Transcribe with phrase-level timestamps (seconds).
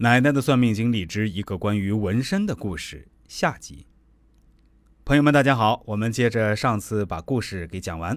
[0.00, 3.84] 奶奶的算命经历之一个关于纹身的故事下集。
[5.04, 8.16] 朋友们，大家好，我们接着上次把故事给讲完。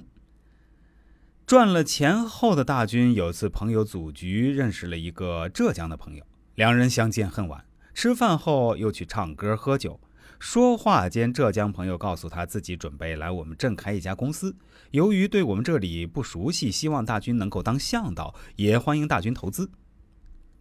[1.47, 6.23] 赚了钱后的大军有次朋友组局，认识了一个浙江的朋友，
[6.54, 7.66] 两人相见恨晚。
[7.95, 10.00] 吃饭后又去唱歌喝酒，
[10.38, 14.55] 说话间，浙江朋友告诉他自己准备来我们镇开一家公司，
[14.91, 19.71] 由于对我们这里不熟悉，希望大军能够当向导，也欢迎大军投资。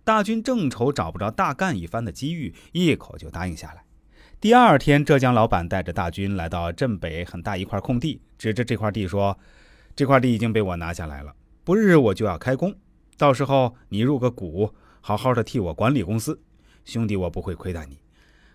[0.05, 3.85] 大军正愁找不着大干一番的机遇，一口就答应下来。
[4.41, 9.39] 第二天，浙江老板带着大军来到镇北很大一块空地，指着这块地说
[9.95, 12.75] ：“这块地已经被我拿下来了，不日我就要开工，
[13.19, 16.41] 到时候你入个股，好好的替我管理公司。
[16.87, 17.99] 兄弟，我不会亏待你。”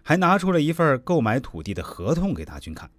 [0.01, 2.89] 还拿出了一份购买土地的合同给大军看。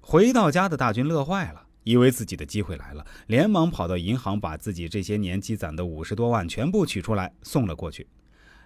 [0.00, 1.66] 回到家的大军乐坏了。
[1.84, 8.08] 以为自己的机会来了，连忙跑到银行，把自己这些年积攒的五十多万全部取出来送了过去。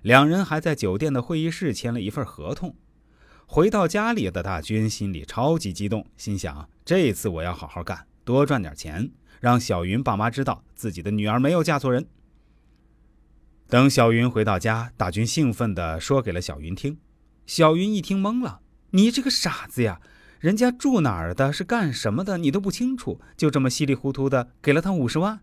[0.03, 2.77] 两人还在酒店的会议室签了一份合同。
[3.47, 12.07] 回到家里的大军心里超级激动，心想：这次我要好好干，多赚点钱，让小云爸妈知道自己的女儿没有嫁错人。
[13.69, 16.99] 等小云回到家，大军兴奋地说给了小云听。
[17.47, 20.01] 小云一听懵了：“你这个傻子呀！”
[20.41, 25.41] 人家住哪儿的，是干什么的，你都不清楚，就这么稀里糊涂的给了他五十万。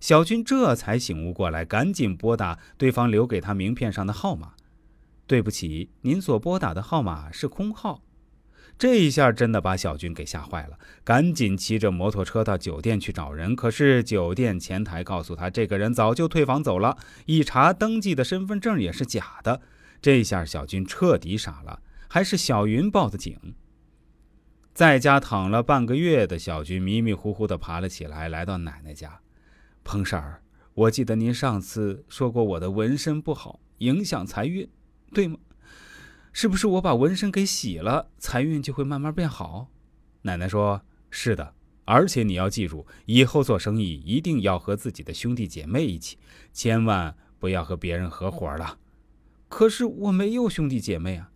[0.00, 4.52] 小军这才醒悟过来，赶紧拨打对方留给他名片上的号码。
[5.26, 8.02] 对不起，您所拨打的号码是空号。
[8.78, 13.56] 这一下真的把小军给吓坏了，赶紧骑着摩托车到酒店去找人。
[13.56, 19.60] 可是酒店前台告诉他，这个人早就退房走了，一查登记的身份证也是假的。
[20.00, 23.36] 这下小军彻底傻了，还是小云报的警。
[24.78, 29.20] 在家躺了半个月的小军迷迷糊糊地爬了起来，来到奶奶家。
[29.82, 30.40] 彭婶儿，
[30.72, 34.70] 我记得您上次说过我的纹身不好，影响财运，
[35.12, 35.36] 对吗？
[36.32, 39.68] 是不是我把纹身给洗了，财运就会慢慢变好？
[40.22, 41.54] 奶奶说：“是的，
[41.84, 46.18] 而且你要记住，以后做生意一定要和自己的兄弟姐妹一起，
[46.52, 48.78] 千万不要和别人合伙了。
[49.48, 51.32] 可是我没有兄弟姐妹啊，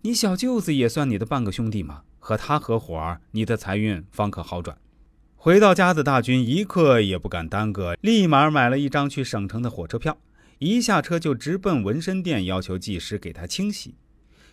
[0.00, 4.78] 你小舅子也算你的半个兄弟吗？”和他合伙，你的财运方可好转。
[5.34, 10.16] 回到家的大军一刻也不敢耽搁，立马买了一张去省城的火车票，
[10.60, 13.96] 一下车就直奔纹身店，要求技师给他清洗。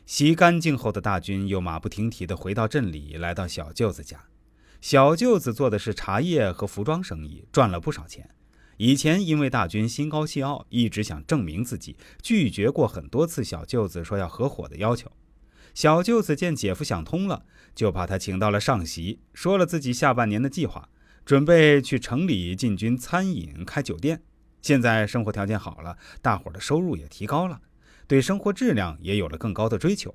[0.08, 4.24] 洗干净后的大军又马不停蹄地回到镇里，来到小舅子家。
[4.82, 8.28] 小舅子做的是茶叶和服装生意，赚了不少钱。
[8.78, 15.12] 以前因为大军心高气傲，一直想证明自己，拒绝过很多次小舅子说要合伙的要求。
[15.74, 20.90] 小舅子见姐夫想通了，就把他请到了上席，说了自己下半年的计划，
[21.26, 24.22] 准备去城里进军餐饮，开酒店。
[24.62, 27.62] 现在生活条件好了，大伙的收入也提高了，
[28.08, 30.14] 对生活质量也有了更高的追求。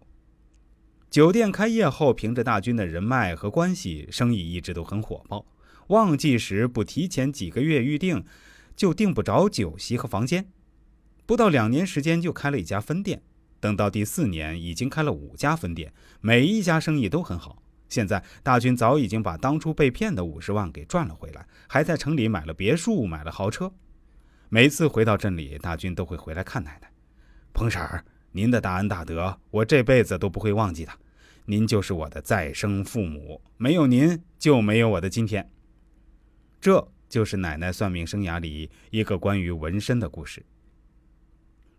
[1.08, 5.46] 酒店开业后，凭着大军的人脉和关系，生意一直都很火爆。
[5.88, 8.24] 旺季时不提前几个月预定，
[8.74, 10.50] 就订不着酒席和房间。
[11.24, 13.22] 不到两年时间，就开了一家分店。
[13.64, 17.62] 等到第四年，已经开了五家分店，每一家生意都很好。
[17.88, 23.72] 现在大军早已经把当初被骗的五十万给赚了回来，还在城里买了别墅，买了豪车。
[24.50, 26.90] 每次回到镇里，大军都会回来看奶奶。
[27.54, 30.92] 彭婶儿，您的大恩大德，我这辈子都不会忘记的。
[31.46, 35.50] 您就是我的再生父母，没有您就没有我的今天。
[36.60, 40.44] 这就是奶奶算命生涯里一个关于纹身的故事。